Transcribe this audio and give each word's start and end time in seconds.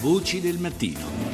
Voci 0.00 0.40
del 0.40 0.58
mattino. 0.58 1.27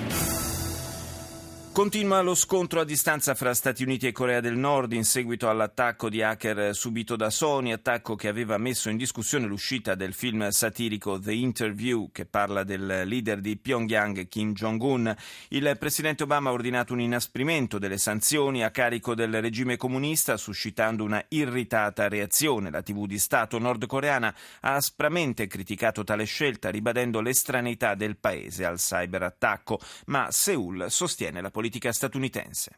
Continua 1.74 2.20
lo 2.20 2.36
scontro 2.36 2.78
a 2.78 2.84
distanza 2.84 3.34
fra 3.34 3.52
Stati 3.52 3.82
Uniti 3.82 4.06
e 4.06 4.12
Corea 4.12 4.38
del 4.38 4.56
Nord 4.56 4.92
in 4.92 5.02
seguito 5.02 5.48
all'attacco 5.48 6.08
di 6.08 6.22
hacker 6.22 6.72
subito 6.72 7.16
da 7.16 7.30
Sony, 7.30 7.72
attacco 7.72 8.14
che 8.14 8.28
aveva 8.28 8.58
messo 8.58 8.90
in 8.90 8.96
discussione 8.96 9.46
l'uscita 9.46 9.96
del 9.96 10.14
film 10.14 10.48
satirico 10.50 11.18
The 11.18 11.32
Interview 11.32 12.10
che 12.12 12.26
parla 12.26 12.62
del 12.62 13.02
leader 13.06 13.40
di 13.40 13.56
Pyongyang 13.56 14.28
Kim 14.28 14.52
Jong-un. 14.52 15.12
Il 15.48 15.76
presidente 15.76 16.22
Obama 16.22 16.50
ha 16.50 16.52
ordinato 16.52 16.92
un 16.92 17.00
inasprimento 17.00 17.80
delle 17.80 17.98
sanzioni 17.98 18.62
a 18.62 18.70
carico 18.70 19.16
del 19.16 19.40
regime 19.40 19.76
comunista, 19.76 20.36
suscitando 20.36 21.02
una 21.02 21.24
irritata 21.30 22.06
reazione. 22.06 22.70
La 22.70 22.82
TV 22.82 23.04
di 23.06 23.18
Stato 23.18 23.58
nordcoreana 23.58 24.32
ha 24.60 24.74
aspramente 24.76 25.48
criticato 25.48 26.04
tale 26.04 26.22
scelta, 26.22 26.70
ribadendo 26.70 27.20
l'estraneità 27.20 27.96
del 27.96 28.16
paese 28.16 28.64
al 28.64 28.78
cyberattacco, 28.78 29.80
ma 30.06 30.28
Seoul 30.30 30.86
sostiene 30.88 31.40
la 31.40 31.50
politica 31.50 31.62
politica 31.64 31.92
statunitense. 31.92 32.72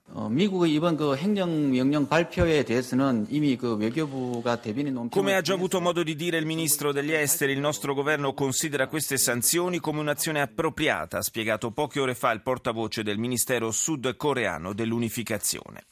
Come 5.11 5.35
ha 5.35 5.41
già 5.41 5.55
avuto 5.55 5.81
modo 5.81 6.03
di 6.05 6.15
dire 6.15 6.39
il 6.39 6.47
ministro 6.47 6.93
degli 6.93 7.13
esteri, 7.13 7.53
il 7.53 7.59
nostro 7.59 7.95
governo 7.95 8.33
considera 8.33 8.87
queste 8.87 9.17
sanzioni 9.17 9.80
come 9.80 9.99
un'azione 9.99 10.41
appropriata, 10.41 11.19
ha 11.19 11.23
spiegato 11.23 11.73
poche 11.73 11.99
ore 11.99 12.15
fa 12.15 12.30
il 12.30 12.43
portavoce 12.43 13.03
del 13.03 13.19
Ministero 13.19 13.73
sudcoreano 13.73 14.73
dell'unificazione. 14.73 15.87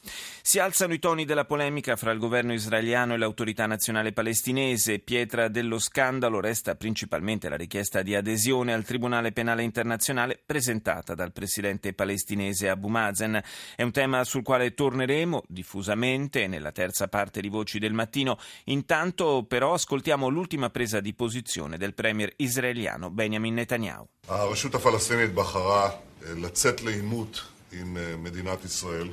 Si 0.46 0.60
alzano 0.60 0.92
i 0.92 0.98
toni 1.00 1.24
della 1.24 1.46
polemica 1.46 1.96
fra 1.96 2.12
il 2.12 2.18
governo 2.18 2.52
israeliano 2.52 3.14
e 3.14 3.16
l'autorità 3.16 3.66
nazionale 3.66 4.12
palestinese. 4.12 5.00
Pietra 5.00 5.48
dello 5.48 5.78
scandalo 5.78 6.38
resta 6.38 6.76
principalmente 6.76 7.48
la 7.48 7.56
richiesta 7.56 8.02
di 8.02 8.14
adesione 8.14 8.72
al 8.72 8.84
Tribunale 8.84 9.32
Penale 9.32 9.62
Internazionale 9.62 10.38
presentata 10.44 11.14
dal 11.14 11.32
presidente 11.32 11.94
palestinese 11.94 12.68
Abu 12.68 12.83
Abu 12.83 12.87
Mazen. 12.89 13.41
È 13.75 13.83
un 13.83 13.91
tema 13.91 14.23
sul 14.23 14.43
quale 14.43 14.73
torneremo 14.73 15.43
diffusamente 15.47 16.47
nella 16.47 16.71
terza 16.71 17.07
parte 17.07 17.39
di 17.39 17.47
Voci 17.47 17.79
del 17.79 17.93
Mattino. 17.93 18.37
Intanto 18.65 19.45
però 19.47 19.73
ascoltiamo 19.73 20.27
l'ultima 20.27 20.69
presa 20.69 20.99
di 20.99 21.13
posizione 21.13 21.77
del 21.77 21.93
premier 21.93 22.33
israeliano 22.35 23.09
Benjamin 23.09 23.53
Netanyahu. 23.53 24.07
הרשות 24.27 24.75
הפלסטינית 24.75 25.33
בחרה 25.33 25.89
לצאת 26.27 26.81
לעימות 26.81 27.41
עם 27.71 27.97
מדינת 28.23 28.65
ישראל 28.65 29.09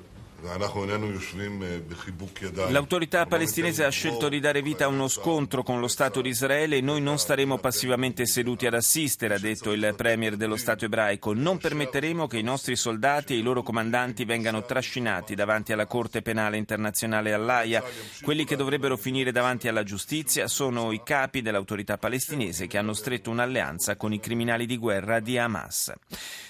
L'autorità 2.70 3.28
palestinese 3.28 3.84
ha 3.84 3.89
scelto 3.89 4.28
di 4.28 4.39
dare 4.39 4.64
vita 4.64 4.86
a 4.86 4.88
uno 4.88 5.08
scontro 5.08 5.61
con 5.61 5.80
lo 5.80 5.88
Stato 5.88 6.20
di 6.20 6.30
Israele 6.30 6.78
e 6.78 6.81
noi 6.81 7.00
non 7.00 7.20
staremo 7.20 7.59
passivamente 7.59 8.25
seduti 8.25 8.66
ad 8.66 8.73
assistere, 8.73 9.36
ha 9.36 9.39
detto 9.39 9.72
il 9.72 9.94
premier 9.95 10.38
dello 10.38 10.56
Stato 10.56 10.86
ebraico. 10.86 11.33
Non 11.33 11.59
permetteremo 11.59 12.25
che 12.25 12.39
i 12.39 12.44
nostri 12.44 12.75
soldati 12.75 13.33
e 13.33 13.38
i 13.38 13.44
loro 13.44 13.61
comandanti 13.61 14.25
vengano 14.25 14.64
trascinati 14.66 15.36
davanti 15.36 15.73
alla 15.73 15.86
Corte 15.86 16.23
Penale 16.23 16.58
Internazionale 16.58 17.33
all'AIA. 17.33 17.83
Quelli 18.23 18.44
che 18.44 18.55
dovrebbero 18.55 18.98
finire 18.98 19.31
davanti 19.31 19.67
alla 19.67 19.83
giustizia 19.83 20.48
sono 20.48 20.92
i 20.92 21.02
capi 21.03 21.44
dell'autorità 21.44 22.00
palestinese 22.00 22.66
che 22.66 22.80
hanno 22.80 22.94
stretto 22.94 23.30
un'alleanza 23.30 23.95
con 23.95 24.11
i 24.11 24.20
criminali 24.20 24.66
di 24.66 24.78
guerra 24.78 25.20
di 25.20 25.38
Hamas. 25.38 25.94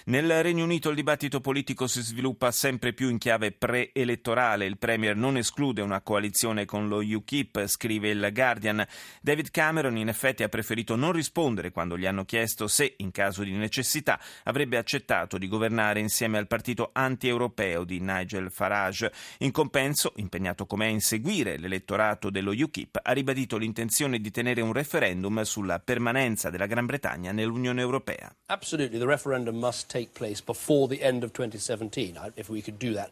Nel 0.05 0.41
Regno 0.43 0.63
Unito 0.63 0.89
il 0.89 0.95
dibattito 0.95 1.41
politico 1.41 1.87
si 1.87 2.01
sviluppa 2.01 2.51
sempre 2.51 2.93
più 2.93 3.09
in 3.09 3.17
chiave 3.17 3.51
pre 3.51 3.80
elettorale. 3.93 4.65
Il 4.65 4.77
Premier 4.77 5.15
non 5.15 5.37
esclude 5.37 5.81
una 5.81 6.01
coalizione 6.01 6.65
con 6.65 6.87
lo 6.87 6.99
UKIP, 6.99 7.65
scrive 7.65 8.09
il 8.09 8.29
Guardian. 8.31 8.85
David 9.21 9.49
Cameron 9.49 9.97
in 9.97 10.07
effetti 10.07 10.43
ha 10.43 10.49
preferito 10.49 10.95
non 10.95 11.11
rispondere 11.11 11.71
quando 11.71 11.97
gli 11.97 12.05
hanno 12.05 12.25
chiesto 12.25 12.67
se, 12.67 12.93
in 12.97 13.11
caso 13.11 13.43
di 13.43 13.51
necessità, 13.51 14.19
avrebbe 14.43 14.77
accettato 14.77 15.37
di 15.37 15.47
governare 15.47 15.99
insieme 15.99 16.37
al 16.37 16.47
partito 16.47 16.91
anti-europeo 16.93 17.83
di 17.83 17.99
Nigel 17.99 18.51
Farage. 18.51 19.11
In 19.39 19.51
compenso, 19.51 20.13
impegnato 20.17 20.65
com'è 20.65 20.85
a 20.85 20.89
inseguire 20.89 21.57
l'elettorato 21.57 22.29
dello 22.29 22.51
UKIP, 22.51 22.99
ha 23.01 23.11
ribadito 23.11 23.57
l'intenzione 23.57 24.19
di 24.19 24.31
tenere 24.31 24.61
un 24.61 24.73
referendum 24.73 25.41
sulla 25.41 25.79
permanenza 25.79 26.49
della 26.49 26.67
Gran 26.67 26.85
Bretagna 26.85 27.31
nell'Unione 27.31 27.81
Europea. 27.81 28.33
Absolutely, 28.47 28.99
the 28.99 29.05
referendum 29.05 29.57
must 29.57 29.89
take 29.89 30.09
place 30.13 30.41
before 30.41 30.89
of 31.23 31.31
2017. 31.31 32.17
If 32.35 32.49
we 32.49 32.61
could 32.61 32.77
do 32.77 32.93
that 32.93 33.11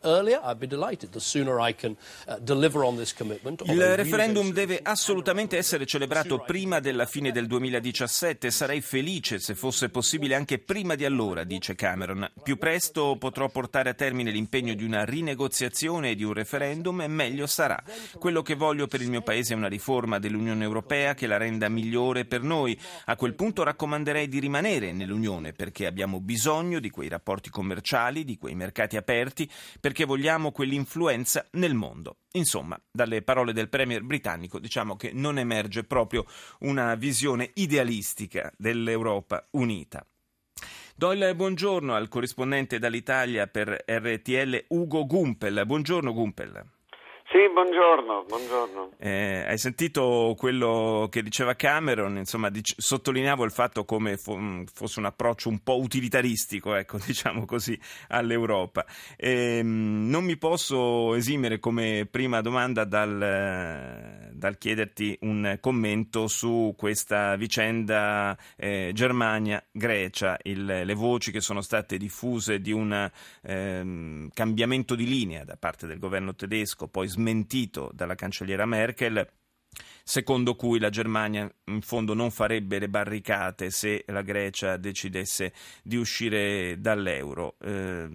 uh. 3.63 3.71
Il 3.71 3.95
referendum 3.95 4.51
deve 4.51 4.79
assolutamente 4.81 5.57
essere 5.57 5.85
celebrato 5.85 6.39
prima 6.39 6.79
della 6.79 7.05
fine 7.05 7.31
del 7.31 7.47
2017. 7.47 8.51
Sarei 8.51 8.81
felice 8.81 9.39
se 9.39 9.55
fosse 9.55 9.89
possibile 9.89 10.35
anche 10.35 10.59
prima 10.59 10.95
di 10.95 11.05
allora, 11.05 11.43
dice 11.43 11.75
Cameron. 11.75 12.29
Più 12.43 12.57
presto 12.57 13.15
potrò 13.17 13.49
portare 13.49 13.89
a 13.89 13.93
termine 13.93 14.31
l'impegno 14.31 14.73
di 14.73 14.83
una 14.83 15.03
rinegoziazione 15.05 16.11
e 16.11 16.15
di 16.15 16.23
un 16.23 16.33
referendum 16.33 17.01
e 17.01 17.07
meglio 17.07 17.47
sarà. 17.47 17.81
Quello 18.17 18.41
che 18.41 18.55
voglio 18.55 18.87
per 18.87 19.01
il 19.01 19.09
mio 19.09 19.21
paese 19.21 19.53
è 19.53 19.57
una 19.57 19.67
riforma 19.67 20.19
dell'Unione 20.19 20.63
Europea 20.63 21.13
che 21.13 21.27
la 21.27 21.37
renda 21.37 21.69
migliore 21.69 22.25
per 22.25 22.41
noi. 22.41 22.79
A 23.05 23.15
quel 23.15 23.35
punto 23.35 23.63
raccomanderei 23.63 24.27
di 24.27 24.39
rimanere 24.39 24.91
nell'Unione 24.91 25.53
perché 25.53 25.85
abbiamo 25.85 26.19
bisogno 26.19 26.79
di 26.79 26.89
quei 26.89 27.09
rapporti 27.09 27.49
commerciali, 27.49 28.23
di 28.23 28.37
quei 28.37 28.55
mercati 28.55 28.97
aperti, 28.97 29.49
perché 29.79 30.05
vogliamo 30.05 30.48
abbiamo 30.49 30.51
quell'influenza 30.51 31.45
nel 31.51 31.73
mondo. 31.73 32.17
Insomma, 32.33 32.79
dalle 32.91 33.21
parole 33.21 33.53
del 33.53 33.69
Premier 33.69 34.03
britannico 34.03 34.59
diciamo 34.59 34.95
che 34.95 35.11
non 35.13 35.37
emerge 35.37 35.83
proprio 35.83 36.25
una 36.59 36.95
visione 36.95 37.51
idealistica 37.55 38.51
dell'Europa 38.57 39.47
unita. 39.51 40.05
Do 40.95 41.13
il 41.13 41.33
buongiorno 41.33 41.95
al 41.95 42.09
corrispondente 42.09 42.77
dall'Italia 42.77 43.47
per 43.47 43.83
RTL 43.87 44.65
Ugo 44.69 45.05
Gumpel. 45.05 45.63
Buongiorno 45.65 46.13
Gumpel. 46.13 46.78
Sì, 47.31 47.37
buongiorno, 47.53 48.25
buongiorno. 48.27 48.93
Eh, 48.97 49.45
hai 49.47 49.59
sentito 49.59 50.33
quello 50.35 51.07
che 51.11 51.21
diceva 51.21 51.53
Cameron, 51.53 52.17
insomma, 52.17 52.49
dic- 52.49 52.73
sottolineavo 52.75 53.43
il 53.43 53.51
fatto 53.51 53.85
come 53.85 54.17
fo- 54.17 54.35
mm, 54.35 54.63
fosse 54.73 54.97
un 54.97 55.05
approccio 55.05 55.47
un 55.47 55.59
po' 55.59 55.79
utilitaristico, 55.79 56.73
ecco, 56.73 56.97
diciamo 57.05 57.45
così, 57.45 57.79
all'Europa. 58.07 58.83
Eh, 59.15 59.61
non 59.61 60.23
mi 60.23 60.37
posso 60.37 61.13
esimere 61.13 61.59
come 61.59 62.07
prima 62.09 62.41
domanda 62.41 62.83
dal, 62.83 64.31
dal 64.33 64.57
chiederti 64.57 65.19
un 65.21 65.59
commento 65.61 66.27
su 66.27 66.73
questa 66.75 67.35
vicenda 67.35 68.35
eh, 68.55 68.89
Germania-Grecia, 68.91 70.39
il, 70.45 70.65
le 70.65 70.93
voci 70.95 71.29
che 71.29 71.41
sono 71.41 71.61
state 71.61 71.97
diffuse 71.97 72.59
di 72.59 72.71
un 72.71 73.07
ehm, 73.43 74.29
cambiamento 74.33 74.95
di 74.95 75.05
linea 75.05 75.43
da 75.43 75.57
parte 75.57 75.85
del 75.85 75.99
governo 75.99 76.33
tedesco, 76.33 76.87
poi 76.87 77.17
smentito 77.19 77.89
dalla 77.93 78.15
cancelliera 78.15 78.65
Merkel 78.65 79.27
secondo 80.03 80.55
cui 80.55 80.79
la 80.79 80.89
Germania 80.89 81.47
in 81.65 81.81
fondo 81.81 82.15
non 82.15 82.31
farebbe 82.31 82.79
le 82.79 82.89
barricate 82.89 83.69
se 83.69 84.03
la 84.07 84.23
Grecia 84.23 84.77
decidesse 84.77 85.53
di 85.83 85.97
uscire 85.97 86.79
dall'euro. 86.79 87.55
Eh, 87.61 88.07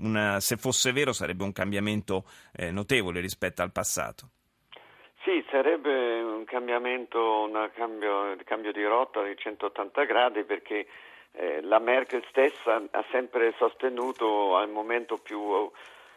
una, 0.00 0.40
se 0.40 0.56
fosse 0.56 0.92
vero 0.92 1.12
sarebbe 1.12 1.44
un 1.44 1.52
cambiamento 1.52 2.24
eh, 2.56 2.70
notevole 2.70 3.20
rispetto 3.20 3.60
al 3.60 3.72
passato. 3.72 4.30
Sì, 5.22 5.44
sarebbe 5.50 6.22
un 6.22 6.44
cambiamento, 6.44 7.42
un 7.42 7.70
cambio, 7.74 8.34
cambio 8.44 8.72
di 8.72 8.84
rotta 8.84 9.22
di 9.22 9.36
180 9.36 10.04
gradi 10.04 10.44
perché 10.44 10.86
eh, 11.32 11.60
la 11.60 11.78
Merkel 11.78 12.24
stessa 12.30 12.82
ha 12.90 13.04
sempre 13.10 13.52
sostenuto 13.58 14.56
al 14.56 14.70
momento 14.70 15.18
più 15.18 15.70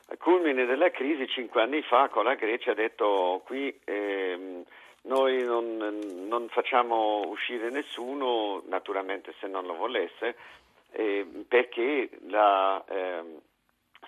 al 0.08 0.18
culmine 0.18 0.66
della 0.66 0.91
crisi, 0.91 1.28
cinque 1.28 1.62
anni 1.62 1.81
fa, 1.81 2.09
con 2.09 2.25
la 2.25 2.36
Grecia 2.36 2.72
ha 2.72 2.75
detto 2.75 3.41
qui 3.46 3.74
ehm, 3.86 4.64
noi 5.03 5.44
non, 5.44 5.78
non, 6.28 6.47
facciamo 6.50 7.28
uscire 7.28 7.69
nessuno, 7.69 8.62
naturalmente 8.68 9.34
se 9.40 9.47
non 9.47 9.66
lo 9.66 9.75
volesse, 9.75 10.36
eh, 10.91 11.25
perché 11.47 12.09
la, 12.28 12.84
eh, 12.88 13.22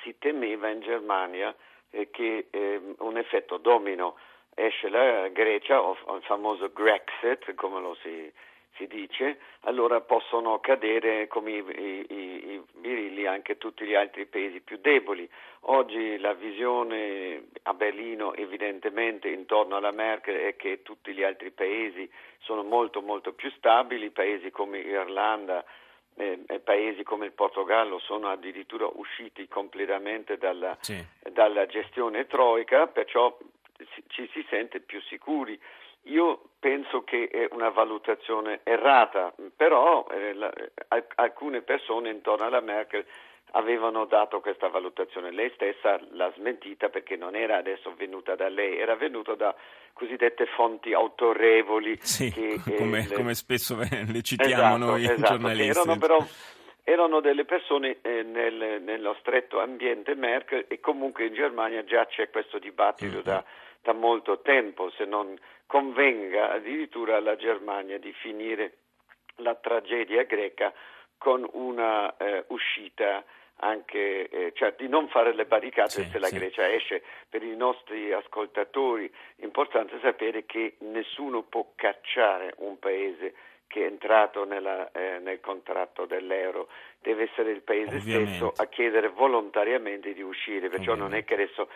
si 0.01 0.17
temeva 0.17 0.69
in 0.69 0.81
Germania 0.81 1.53
eh, 1.89 2.09
che 2.11 2.47
ehm, 2.49 2.95
un 2.99 3.17
effetto 3.17 3.57
domino. 3.57 4.15
Esce 4.57 4.87
la 4.87 5.27
Grecia, 5.27 5.81
o 5.81 6.15
il 6.15 6.23
famoso 6.23 6.71
Grexit, 6.71 7.55
come 7.55 7.81
lo 7.81 7.93
si 7.95 8.31
si 8.75 8.87
dice, 8.87 9.39
allora 9.61 10.01
possono 10.01 10.59
cadere 10.59 11.27
come 11.27 11.51
i, 11.51 11.63
i, 11.67 12.53
i, 12.53 12.63
birilli 12.73 13.25
anche 13.25 13.57
tutti 13.57 13.85
gli 13.85 13.95
altri 13.95 14.25
paesi 14.25 14.61
più 14.61 14.77
deboli. 14.77 15.27
Oggi 15.67 16.17
la 16.17 16.33
visione 16.33 17.45
a 17.63 17.73
Berlino 17.73 18.33
evidentemente 18.33 19.29
intorno 19.29 19.77
alla 19.77 19.91
Merkel 19.91 20.35
è 20.35 20.55
che 20.55 20.81
tutti 20.83 21.13
gli 21.13 21.23
altri 21.23 21.51
paesi 21.51 22.09
sono 22.39 22.63
molto 22.63 23.01
molto 23.01 23.33
più 23.33 23.49
stabili, 23.51 24.11
paesi 24.11 24.51
come 24.51 24.79
Irlanda 24.79 25.63
eh, 26.17 26.61
paesi 26.63 27.03
come 27.03 27.25
il 27.25 27.33
Portogallo 27.33 27.99
sono 27.99 28.29
addirittura 28.29 28.87
usciti 28.93 29.47
completamente 29.47 30.37
dalla, 30.37 30.77
sì. 30.79 31.03
dalla 31.31 31.65
gestione 31.65 32.25
troica, 32.25 32.87
perciò 32.87 33.37
ci 34.07 34.29
si 34.31 34.45
sente 34.49 34.79
più 34.79 35.01
sicuri 35.01 35.59
io 36.05 36.49
penso 36.59 37.03
che 37.03 37.27
è 37.27 37.47
una 37.51 37.69
valutazione 37.69 38.61
errata, 38.63 39.33
però 39.55 40.05
eh, 40.09 40.33
la, 40.33 40.51
alcune 41.15 41.61
persone 41.61 42.09
intorno 42.09 42.45
alla 42.45 42.61
Merkel 42.61 43.05
avevano 43.51 44.05
dato 44.05 44.39
questa 44.39 44.67
valutazione. 44.67 45.31
Lei 45.31 45.51
stessa 45.53 45.99
l'ha 46.11 46.31
smentita 46.35 46.89
perché 46.89 47.15
non 47.15 47.35
era 47.35 47.57
adesso 47.57 47.93
venuta 47.95 48.35
da 48.35 48.49
lei, 48.49 48.77
era 48.77 48.95
venuta 48.95 49.35
da 49.35 49.55
cosiddette 49.93 50.45
fonti 50.55 50.93
autorevoli. 50.93 51.97
Sì, 52.01 52.31
che, 52.31 52.59
come, 52.77 53.05
le... 53.07 53.15
come, 53.15 53.33
spesso 53.33 53.77
le 53.79 54.21
citiamo 54.21 54.53
esatto, 54.53 54.77
noi 54.77 55.03
esatto, 55.03 55.21
giornalisti. 55.21 55.69
Erano 55.69 55.97
però 55.97 56.25
erano 56.87 57.19
delle 57.19 57.45
persone 57.45 57.97
eh, 58.01 58.21
nel, 58.21 58.79
nello 58.81 59.15
stretto 59.19 59.59
ambiente 59.59 60.13
Merkel 60.13 60.65
e 60.67 60.79
comunque 60.79 61.25
in 61.25 61.33
Germania 61.33 61.83
già 61.83 62.05
c'è 62.05 62.29
questo 62.29 62.59
dibattito 62.59 63.15
mm-hmm. 63.15 63.23
da, 63.23 63.43
da 63.81 63.93
molto 63.93 64.39
tempo, 64.41 64.91
se 64.91 65.03
non 65.03 65.35
convenga 65.65 66.51
addirittura 66.51 67.15
alla 67.15 67.35
Germania 67.35 67.97
di 67.97 68.13
finire 68.13 68.77
la 69.37 69.55
tragedia 69.55 70.23
greca 70.23 70.71
con 71.17 71.47
una 71.53 72.15
eh, 72.17 72.45
uscita 72.49 73.25
anche, 73.57 74.29
eh, 74.29 74.51
cioè 74.53 74.75
di 74.77 74.87
non 74.87 75.07
fare 75.07 75.33
le 75.33 75.45
barricate 75.45 76.03
sì, 76.03 76.09
se 76.09 76.19
la 76.19 76.27
sì. 76.27 76.35
Grecia 76.35 76.71
esce. 76.71 77.01
Per 77.27 77.41
i 77.41 77.55
nostri 77.55 78.11
ascoltatori 78.13 79.11
è 79.37 79.43
importante 79.43 79.97
sapere 80.01 80.45
che 80.45 80.75
nessuno 80.79 81.41
può 81.41 81.71
cacciare 81.75 82.53
un 82.57 82.77
paese 82.77 83.33
che 83.67 83.81
è 83.81 83.85
entrato 83.85 84.45
nella, 84.45 84.91
eh, 84.91 85.19
nel 85.19 85.39
contratto 85.39 86.05
dell'euro, 86.05 86.67
deve 87.01 87.23
essere 87.23 87.51
il 87.51 87.61
paese 87.61 87.97
Ovviamente. 87.97 88.31
stesso 88.35 88.53
a 88.55 88.65
chiedere 88.67 89.09
volontariamente 89.09 90.13
di 90.13 90.21
uscire, 90.21 90.69
perciò 90.69 90.93
Ovviamente. 90.93 91.03
non 91.03 91.13
è 91.13 91.23
che 91.23 91.33
adesso 91.33 91.69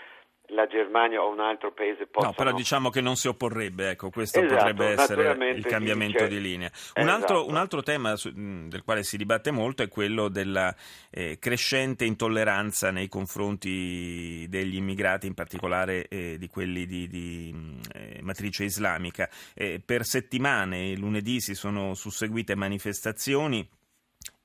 la 0.50 0.68
Germania 0.68 1.22
o 1.22 1.32
un 1.32 1.40
altro 1.40 1.72
paese 1.72 2.06
possano... 2.08 2.32
No, 2.32 2.44
però 2.44 2.56
diciamo 2.56 2.90
che 2.90 3.02
non 3.02 3.16
si 3.16 3.28
opporrebbe, 3.28 3.92
ecco, 3.92 4.10
questo 4.10 4.40
esatto, 4.40 4.56
potrebbe 4.56 4.88
essere 4.88 5.52
il 5.52 5.66
cambiamento 5.66 6.26
di 6.28 6.42
linea. 6.42 6.70
Un, 6.96 7.04
esatto. 7.04 7.16
altro, 7.16 7.48
un, 7.48 7.56
altro, 7.56 7.82
tema 7.82 8.16
del 8.24 8.84
quale 8.84 9.04
si 9.04 9.18
dibatte 9.18 9.52
molto 9.52 9.84
è 9.84 9.88
quello 9.88 10.28
della 10.28 10.74
eh, 11.10 11.38
crescente 11.40 12.06
intolleranza 12.06 12.92
nei 12.92 13.08
confronti 13.08 14.46
degli 14.50 14.76
immigrati, 14.76 15.28
in 15.28 15.34
particolare 15.34 16.08
eh, 16.08 16.38
di 16.38 16.48
quelli 16.48 16.86
di, 16.86 17.08
di 17.08 17.80
eh, 17.94 18.20
matrice 18.22 18.64
islamica. 18.64 19.30
Eh, 19.54 19.82
per 19.84 20.04
settimane, 20.04 20.96
lunedì, 20.96 21.40
si 21.40 21.54
sono 21.54 21.94
susseguite 21.94 22.56
manifestazioni 22.56 23.68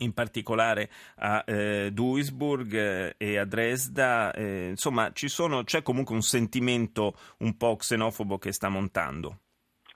in 0.04 0.14
particolare 0.14 0.88
a 1.16 1.42
eh, 1.46 1.90
Duisburg 1.92 2.74
eh, 2.74 3.14
e 3.18 3.38
a 3.38 3.44
Dresda, 3.44 4.32
eh, 4.32 4.68
insomma 4.68 5.10
sono, 5.14 5.64
c'è 5.64 5.82
comunque 5.82 6.14
un 6.14 6.22
sentimento 6.22 7.14
un 7.38 7.56
po' 7.56 7.76
xenofobo 7.76 8.38
che 8.38 8.52
sta 8.52 8.68
montando. 8.68 9.38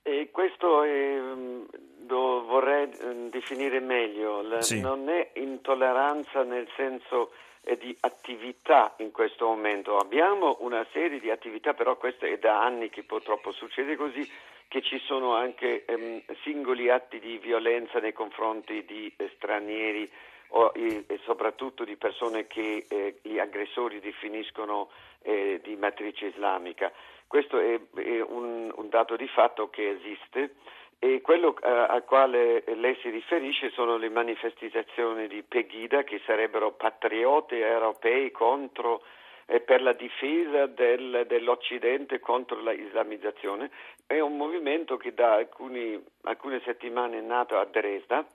E 0.02 0.30
questo 0.32 0.82
è, 0.82 1.18
mm, 1.20 1.64
lo 2.08 2.44
vorrei 2.44 2.86
mm, 2.88 3.28
definire 3.28 3.80
meglio, 3.80 4.42
La, 4.42 4.60
sì. 4.62 4.80
non 4.80 5.08
è 5.08 5.32
intolleranza 5.36 6.42
nel 6.42 6.66
senso 6.76 7.30
di 7.76 7.96
attività 8.00 8.94
in 8.98 9.10
questo 9.10 9.46
momento. 9.46 9.98
Abbiamo 9.98 10.56
una 10.60 10.86
serie 10.92 11.20
di 11.20 11.30
attività, 11.30 11.74
però 11.74 11.96
questo 11.96 12.24
è 12.24 12.38
da 12.38 12.62
anni 12.62 12.88
che 12.88 13.02
purtroppo 13.02 13.52
succede 13.52 13.96
così, 13.96 14.28
che 14.68 14.82
ci 14.82 14.98
sono 14.98 15.34
anche 15.34 15.84
ehm, 15.84 16.22
singoli 16.42 16.90
atti 16.90 17.18
di 17.18 17.38
violenza 17.38 17.98
nei 17.98 18.12
confronti 18.12 18.84
di 18.84 19.12
eh, 19.16 19.30
stranieri 19.36 20.10
o, 20.48 20.72
e, 20.74 21.04
e, 21.06 21.18
soprattutto 21.24 21.84
di 21.84 21.96
persone 21.96 22.46
che 22.46 22.86
eh, 22.88 23.18
gli 23.22 23.38
aggressori 23.38 24.00
definiscono 24.00 24.90
eh, 25.22 25.60
di 25.62 25.76
matrice 25.76 26.26
islamica. 26.26 26.92
Questo 27.26 27.58
è, 27.58 27.78
è 27.96 28.20
un, 28.20 28.72
un, 28.74 28.88
dato 28.88 29.16
di 29.16 29.28
fatto 29.28 29.68
che 29.68 29.88
esiste 29.88 30.54
e 31.00 31.20
quello 31.20 31.56
eh, 31.60 31.68
al 31.68 32.04
quale 32.04 32.64
lei 32.74 32.96
si 33.00 33.08
riferisce 33.10 33.70
sono 33.70 33.96
le 33.96 34.08
manifestazioni 34.08 35.28
di 35.28 35.42
Pegida 35.42 36.02
che 36.02 36.20
sarebbero 36.26 36.72
patrioti 36.72 37.56
europei 37.56 38.32
contro 38.32 39.02
eh, 39.46 39.60
per 39.60 39.80
la 39.80 39.92
difesa 39.92 40.66
del, 40.66 41.24
dell'Occidente 41.28 42.18
contro 42.18 42.60
la 42.60 42.72
islamizzazione. 42.72 43.70
È 44.06 44.18
un 44.18 44.36
movimento 44.36 44.96
che 44.96 45.14
da 45.14 45.34
alcuni, 45.34 46.02
alcune 46.22 46.60
settimane 46.64 47.18
è 47.18 47.22
nato 47.22 47.56
a 47.58 47.64
Dresda 47.64 48.26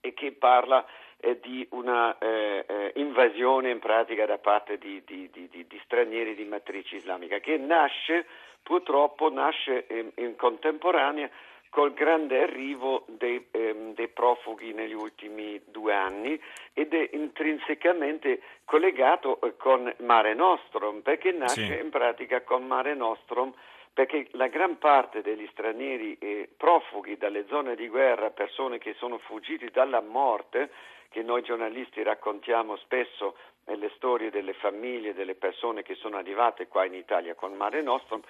e 0.00 0.14
che 0.14 0.30
parla 0.32 0.86
eh, 1.16 1.40
di 1.40 1.66
una 1.72 2.16
eh, 2.18 2.64
eh 2.64 2.92
invasione 2.94 3.70
in 3.70 3.80
pratica 3.80 4.24
da 4.24 4.38
parte 4.38 4.78
di, 4.78 5.02
di, 5.04 5.28
di, 5.32 5.48
di, 5.50 5.80
stranieri 5.82 6.36
di 6.36 6.44
matrice 6.44 6.94
islamica 6.94 7.40
che 7.40 7.56
nasce 7.56 8.24
purtroppo 8.62 9.28
nasce 9.28 9.86
in, 9.88 10.10
in 10.14 10.36
contemporanea 10.36 11.28
col 11.70 11.92
grande 11.92 12.42
arrivo 12.42 13.04
dei, 13.06 13.46
ehm, 13.50 13.94
dei, 13.94 14.08
profughi 14.08 14.72
negli 14.72 14.94
ultimi 14.94 15.60
due 15.66 15.94
anni 15.94 16.40
ed 16.72 16.92
è 16.94 17.10
intrinsecamente 17.12 18.40
collegato 18.64 19.40
eh, 19.40 19.56
con 19.56 19.92
Mare 19.98 20.34
Nostrum, 20.34 21.00
perché 21.00 21.32
nasce 21.32 21.66
sì. 21.66 21.78
in 21.78 21.90
pratica 21.90 22.42
con 22.42 22.66
Mare 22.66 22.94
Nostrum 22.94 23.52
perché 23.98 24.28
la 24.32 24.46
gran 24.46 24.78
parte 24.78 25.22
degli 25.22 25.48
stranieri 25.50 26.16
eh, 26.20 26.48
profughi 26.56 27.16
dalle 27.16 27.46
zone 27.48 27.74
di 27.74 27.88
guerra, 27.88 28.30
persone 28.30 28.78
che 28.78 28.94
sono 28.96 29.18
fuggiti 29.18 29.70
dalla 29.72 30.00
morte, 30.00 30.70
che 31.08 31.22
noi 31.22 31.42
giornalisti 31.42 32.04
raccontiamo 32.04 32.76
spesso 32.76 33.36
nelle 33.64 33.90
storie 33.96 34.30
delle 34.30 34.52
famiglie, 34.52 35.14
delle 35.14 35.34
persone 35.34 35.82
che 35.82 35.96
sono 35.96 36.16
arrivate 36.16 36.68
qua 36.68 36.84
in 36.84 36.94
Italia 36.94 37.34
con 37.34 37.54
Mare 37.54 37.82
Nostrum, 37.82 38.20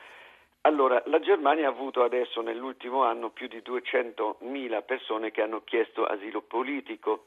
allora, 0.63 1.03
la 1.07 1.21
Germania 1.21 1.69
ha 1.69 1.71
avuto 1.71 2.03
adesso 2.03 2.41
nell'ultimo 2.41 3.05
anno 3.05 3.31
più 3.31 3.49
di 3.49 3.63
200.000 3.65 4.85
persone 4.85 5.31
che 5.31 5.43
hanno 5.43 5.63
chiesto 5.65 6.05
asilo 6.05 6.43
politico 6.43 7.27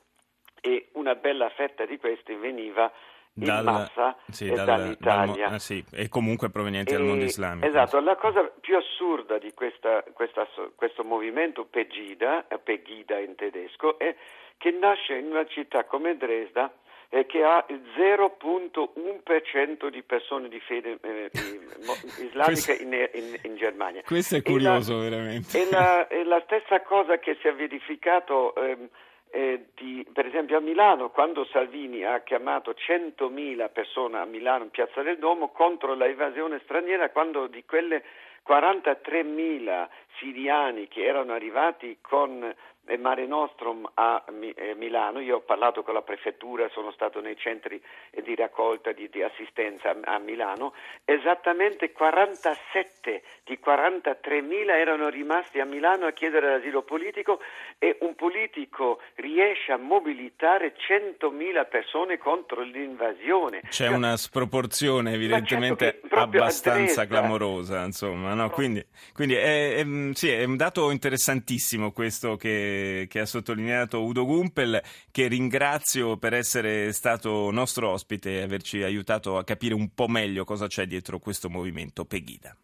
e 0.61 0.89
una 0.93 1.15
bella 1.15 1.49
fetta 1.49 1.85
di 1.85 1.97
questi 1.97 2.35
veniva 2.35 2.91
dal, 3.33 3.63
massa 3.63 4.17
sì, 4.29 4.49
dal, 4.49 4.65
dall'Italia. 4.65 5.49
Dal, 5.49 5.59
sì, 5.59 5.83
e 5.91 6.09
comunque 6.09 6.49
provenienti 6.49 6.93
e, 6.93 6.97
dal 6.97 7.05
mondo 7.05 7.25
islamico. 7.25 7.65
Esatto, 7.65 7.99
la 7.99 8.15
cosa 8.15 8.43
più 8.59 8.75
assurda 8.75 9.37
di 9.37 9.53
questa, 9.53 10.03
questa, 10.13 10.47
questo 10.75 11.03
movimento 11.03 11.65
Pegida, 11.65 12.45
Pegida 12.63 13.17
in 13.19 13.35
tedesco, 13.35 13.97
è 13.97 14.15
che 14.57 14.71
nasce 14.71 15.15
in 15.15 15.27
una 15.27 15.45
città 15.45 15.85
come 15.85 16.17
Dresda 16.17 16.71
eh, 17.13 17.25
che 17.25 17.43
ha 17.43 17.65
il 17.67 17.81
0.1% 17.97 19.89
di 19.89 20.01
persone 20.01 20.47
di 20.47 20.61
fede 20.61 20.97
eh, 21.01 21.29
islamica 22.23 22.73
in, 22.73 22.93
in, 22.93 23.37
in, 23.43 23.55
Germania. 23.57 24.01
Questo 24.05 24.37
è 24.37 24.41
curioso, 24.41 24.95
la, 24.95 25.01
veramente. 25.09 25.61
È 25.61 25.67
la, 25.69 26.07
è 26.07 26.23
la, 26.23 26.41
stessa 26.45 26.81
cosa 26.81 27.19
che 27.19 27.37
si 27.41 27.47
è 27.47 27.53
verificato. 27.53 28.55
Ehm, 28.55 28.87
eh, 29.33 29.67
di, 29.75 30.05
per 30.11 30.25
esempio 30.25 30.57
a 30.57 30.59
Milano, 30.59 31.09
quando 31.09 31.45
Salvini 31.45 32.03
ha 32.03 32.19
chiamato 32.19 32.71
100.000 32.71 33.71
persone 33.71 34.17
a 34.17 34.25
Milano 34.25 34.65
in 34.65 34.71
Piazza 34.71 35.01
del 35.03 35.19
Duomo 35.19 35.51
contro 35.51 35.93
l'invasione 35.93 36.59
straniera, 36.63 37.11
quando 37.11 37.47
di 37.47 37.63
quelle 37.65 38.03
43.000 38.47 39.87
siriani 40.17 40.87
che 40.89 41.05
erano 41.05 41.33
arrivati 41.33 41.97
con 42.01 42.53
Mare 42.97 43.25
Nostrum 43.25 43.89
a 43.93 44.23
eh, 44.55 44.75
Milano, 44.75 45.19
io 45.19 45.37
ho 45.37 45.41
parlato 45.41 45.83
con 45.83 45.93
la 45.93 46.01
prefettura, 46.01 46.67
sono 46.69 46.91
stato 46.91 47.21
nei 47.21 47.37
centri 47.37 47.81
di 48.23 48.35
raccolta 48.35 48.91
di, 48.91 49.09
di 49.09 49.21
assistenza 49.21 49.95
a, 50.03 50.19
Milano, 50.19 50.73
esattamente 51.05 51.91
47 51.91 53.23
di 53.45 53.59
43 53.59 54.41
mila 54.41 54.77
erano 54.77 55.09
rimasti 55.09 55.59
a 55.59 55.65
Milano 55.65 56.05
a 56.05 56.11
chiedere 56.11 56.49
l'asilo 56.49 56.81
politico 56.83 57.39
e 57.77 57.97
un 58.01 58.15
politico 58.15 58.99
riesce 59.15 59.71
a 59.71 59.77
mobilitare 59.77 60.73
100 60.75 61.29
mila 61.31 61.65
persone 61.65 62.17
contro 62.17 62.61
l'invasione. 62.61 63.61
C'è 63.61 63.85
cioè, 63.85 63.87
una 63.87 64.17
sproporzione 64.17 65.13
evidentemente 65.13 65.99
certo 66.01 66.15
abbastanza 66.15 67.05
clamorosa, 67.07 67.83
insomma, 67.83 68.33
no? 68.33 68.49
quindi, 68.49 68.85
quindi 69.13 69.35
è, 69.35 69.75
è, 69.75 69.85
sì, 70.13 70.29
è 70.29 70.43
un 70.43 70.57
dato 70.57 70.91
interessantissimo 70.91 71.91
questo 71.91 72.35
che 72.35 72.70
che, 73.07 73.19
ha 73.19 73.25
sottolineato 73.25 74.03
Udo 74.03 74.25
Gumpel, 74.25 74.81
che 75.11 75.27
ringrazio 75.27 76.17
per 76.17 76.33
essere 76.33 76.91
stato 76.93 77.51
nostro 77.51 77.89
ospite 77.89 78.39
e 78.39 78.41
averci 78.41 78.83
aiutato 78.83 79.37
a 79.37 79.43
capire 79.43 79.73
un 79.73 79.93
po' 79.93 80.07
meglio 80.07 80.43
cosa 80.43 80.67
c'è 80.67 80.85
dietro 80.85 81.19
questo 81.19 81.49
movimento 81.49 82.05
Pegida. 82.05 82.55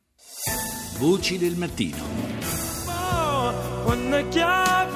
Voci 0.97 1.37
del 1.37 1.55
mattino. 1.55 2.03
Oh, 2.87 3.83
quando 3.83 4.27
chiava, 4.29 4.95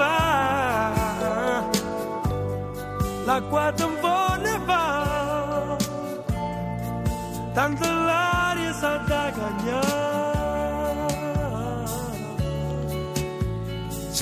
l'acqua 3.26 3.74
un 3.78 3.98
po' 4.00 4.36
ne 4.42 4.58
va, 4.66 5.78
tanto 7.54 7.84
l'aria 7.86 8.74
sa 8.74 8.98
da 9.08 9.32
cagnare. 9.32 10.21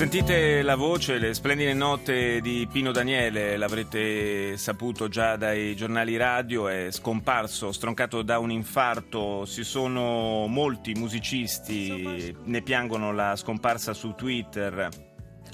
Sentite 0.00 0.62
la 0.62 0.76
voce, 0.76 1.18
le 1.18 1.34
splendide 1.34 1.74
note 1.74 2.40
di 2.40 2.66
Pino 2.72 2.90
Daniele, 2.90 3.58
l'avrete 3.58 4.56
saputo 4.56 5.08
già 5.08 5.36
dai 5.36 5.76
giornali 5.76 6.16
radio, 6.16 6.68
è 6.68 6.90
scomparso, 6.90 7.70
stroncato 7.70 8.22
da 8.22 8.38
un 8.38 8.50
infarto, 8.50 9.44
ci 9.46 9.62
sono 9.62 10.46
molti 10.46 10.94
musicisti, 10.94 12.34
ne 12.44 12.62
piangono 12.62 13.12
la 13.12 13.36
scomparsa 13.36 13.92
su 13.92 14.14
Twitter. 14.14 14.88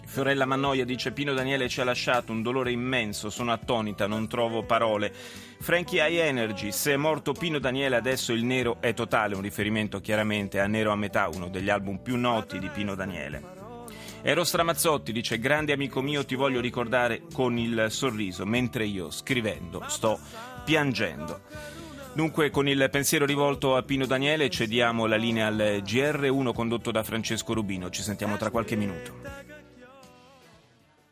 Fiorella 0.04 0.46
Mannoia 0.46 0.84
dice 0.84 1.10
Pino 1.10 1.34
Daniele 1.34 1.68
ci 1.68 1.80
ha 1.80 1.84
lasciato 1.84 2.30
un 2.30 2.42
dolore 2.42 2.70
immenso, 2.70 3.30
sono 3.30 3.50
attonita, 3.50 4.06
non 4.06 4.28
trovo 4.28 4.62
parole. 4.62 5.12
Frankie 5.58 6.06
High 6.06 6.20
Energy, 6.20 6.70
se 6.70 6.92
è 6.92 6.96
morto 6.96 7.32
Pino 7.32 7.58
Daniele 7.58 7.96
adesso 7.96 8.32
il 8.32 8.44
nero 8.44 8.76
è 8.78 8.94
totale, 8.94 9.34
un 9.34 9.42
riferimento 9.42 10.00
chiaramente 10.00 10.60
a 10.60 10.68
Nero 10.68 10.92
a 10.92 10.96
metà, 10.96 11.28
uno 11.34 11.48
degli 11.48 11.68
album 11.68 11.98
più 11.98 12.16
noti 12.16 12.60
di 12.60 12.68
Pino 12.68 12.94
Daniele. 12.94 13.55
Eros 14.28 14.52
Ramazzotti 14.54 15.12
dice 15.12 15.38
grande 15.38 15.72
amico 15.72 16.02
mio 16.02 16.24
ti 16.24 16.34
voglio 16.34 16.60
ricordare 16.60 17.22
con 17.32 17.56
il 17.58 17.86
sorriso 17.90 18.44
mentre 18.44 18.84
io 18.84 19.08
scrivendo 19.08 19.84
sto 19.86 20.18
piangendo. 20.64 21.42
Dunque 22.12 22.50
con 22.50 22.66
il 22.66 22.88
pensiero 22.90 23.24
rivolto 23.24 23.76
a 23.76 23.84
Pino 23.84 24.04
Daniele 24.04 24.50
cediamo 24.50 25.06
la 25.06 25.14
linea 25.14 25.46
al 25.46 25.80
GR1 25.80 26.52
condotto 26.52 26.90
da 26.90 27.04
Francesco 27.04 27.54
Rubino, 27.54 27.88
ci 27.88 28.02
sentiamo 28.02 28.36
tra 28.36 28.50
qualche 28.50 28.74
minuto. 28.74 29.55